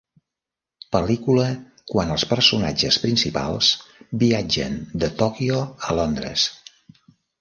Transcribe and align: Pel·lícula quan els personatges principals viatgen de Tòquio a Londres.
Pel·lícula 0.95 1.43
quan 1.91 2.13
els 2.15 2.25
personatges 2.31 2.97
principals 3.03 3.69
viatgen 4.25 4.81
de 5.05 5.11
Tòquio 5.21 5.61
a 5.91 5.99
Londres. 6.01 6.49